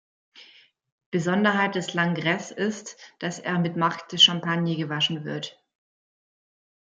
Besonderheit 1.11 1.75
des 1.75 1.93
Langres 1.93 2.49
ist, 2.49 2.97
dass 3.19 3.37
er 3.37 3.59
mit 3.59 3.77
Marc 3.77 4.09
de 4.09 4.17
Champagne 4.17 4.75
gewaschen 4.75 5.25
wird. 5.25 5.61